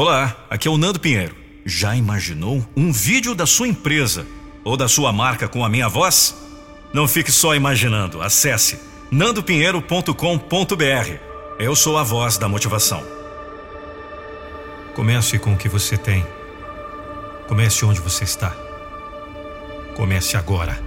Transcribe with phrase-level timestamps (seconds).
[0.00, 1.36] Olá, aqui é o Nando Pinheiro.
[1.62, 4.26] Já imaginou um vídeo da sua empresa
[4.64, 6.34] ou da sua marca com a minha voz?
[6.90, 8.22] Não fique só imaginando.
[8.22, 11.18] Acesse nandopinheiro.com.br.
[11.58, 13.04] Eu sou a voz da motivação.
[14.94, 16.26] Comece com o que você tem.
[17.46, 18.56] Comece onde você está.
[19.96, 20.82] Comece agora.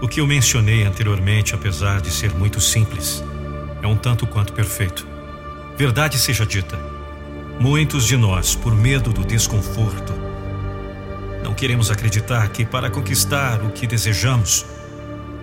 [0.00, 3.24] O que eu mencionei anteriormente, apesar de ser muito simples,
[3.82, 5.10] é um tanto quanto perfeito.
[5.76, 6.91] Verdade seja dita,
[7.60, 10.12] muitos de nós, por medo do desconforto,
[11.42, 14.64] não queremos acreditar que para conquistar o que desejamos,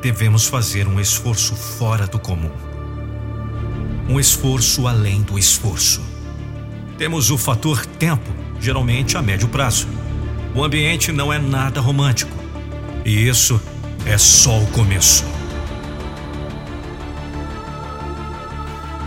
[0.01, 2.51] devemos fazer um esforço fora do comum.
[4.07, 6.01] Um esforço além do esforço.
[6.97, 8.29] Temos o fator tempo,
[8.59, 9.87] geralmente a médio prazo.
[10.55, 12.35] O ambiente não é nada romântico.
[13.05, 13.61] E isso
[14.05, 15.38] é só o começo.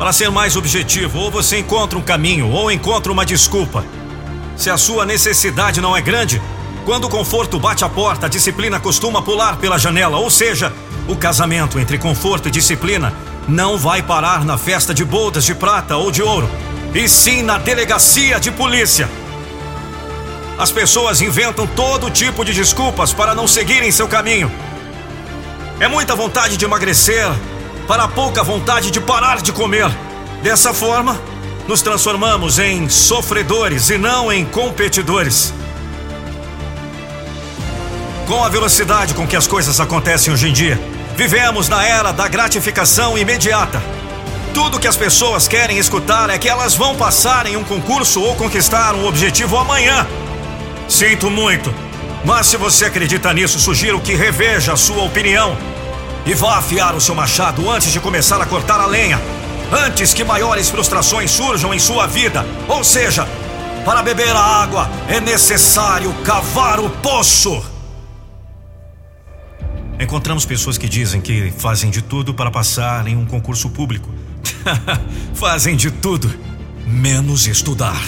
[0.02, 3.84] Para ser mais objetivo, ou você encontra um caminho ou encontra uma desculpa.
[4.56, 6.42] Se a sua necessidade não é grande,
[6.84, 10.72] quando o conforto bate a porta, a disciplina costuma pular pela janela, ou seja,
[11.06, 13.14] o casamento entre conforto e disciplina
[13.46, 16.50] não vai parar na festa de bodas de prata ou de ouro,
[16.92, 19.08] e sim na delegacia de polícia.
[20.58, 24.50] As pessoas inventam todo tipo de desculpas para não seguirem seu caminho.
[25.78, 27.30] É muita vontade de emagrecer
[27.92, 29.86] para pouca vontade de parar de comer.
[30.42, 31.20] Dessa forma,
[31.68, 35.52] nos transformamos em sofredores e não em competidores.
[38.26, 40.80] Com a velocidade com que as coisas acontecem hoje em dia,
[41.18, 43.82] vivemos na era da gratificação imediata.
[44.54, 48.34] Tudo que as pessoas querem escutar é que elas vão passar em um concurso ou
[48.36, 50.06] conquistar um objetivo amanhã.
[50.88, 51.70] Sinto muito,
[52.24, 55.58] mas se você acredita nisso, sugiro que reveja a sua opinião
[56.24, 59.20] e vá afiar o seu machado antes de começar a cortar a lenha.
[59.72, 62.46] Antes que maiores frustrações surjam em sua vida.
[62.68, 63.26] Ou seja,
[63.84, 67.64] para beber a água é necessário cavar o poço.
[69.98, 74.08] Encontramos pessoas que dizem que fazem de tudo para passar em um concurso público.
[75.34, 76.32] fazem de tudo,
[76.86, 78.02] menos estudar.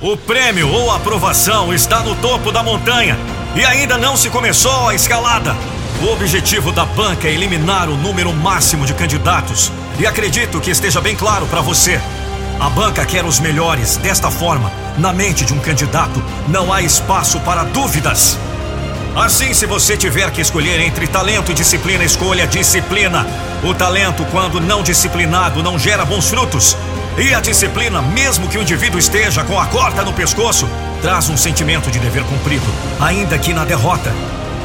[0.00, 3.18] O prêmio ou aprovação está no topo da montanha
[3.54, 5.56] e ainda não se começou a escalada.
[6.02, 11.00] O objetivo da banca é eliminar o número máximo de candidatos e acredito que esteja
[11.00, 12.00] bem claro para você.
[12.58, 13.96] A banca quer os melhores.
[13.96, 18.38] Desta forma, na mente de um candidato, não há espaço para dúvidas.
[19.16, 23.26] Assim, se você tiver que escolher entre talento e disciplina, escolha disciplina.
[23.64, 26.76] O talento, quando não disciplinado, não gera bons frutos.
[27.20, 30.66] E a disciplina, mesmo que o indivíduo esteja com a corda no pescoço,
[31.02, 32.64] traz um sentimento de dever cumprido,
[32.98, 34.10] ainda que na derrota.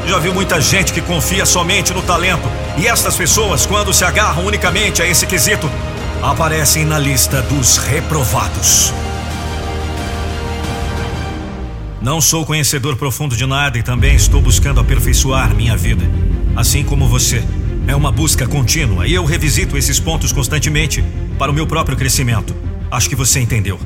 [0.06, 4.46] Já viu muita gente que confia somente no talento, e estas pessoas, quando se agarram
[4.46, 5.70] unicamente a esse quesito,
[6.22, 8.90] aparecem na lista dos reprovados.
[12.00, 16.04] Não sou conhecedor profundo de nada e também estou buscando aperfeiçoar minha vida,
[16.56, 17.44] assim como você.
[17.86, 21.04] É uma busca contínua e eu revisito esses pontos constantemente
[21.38, 22.54] para o meu próprio crescimento.
[22.90, 23.78] Acho que você entendeu.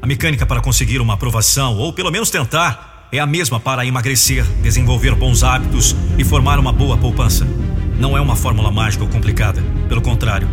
[0.00, 4.44] A mecânica para conseguir uma aprovação, ou pelo menos tentar, é a mesma para emagrecer,
[4.62, 7.46] desenvolver bons hábitos e formar uma boa poupança.
[7.98, 9.62] Não é uma fórmula mágica ou complicada.
[9.88, 10.48] Pelo contrário,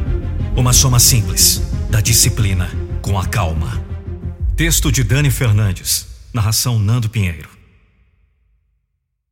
[0.55, 2.69] uma soma simples da disciplina
[3.01, 3.83] com a calma.
[4.55, 6.07] Texto de Dani Fernandes.
[6.33, 7.54] Narração Nando Pinheiro.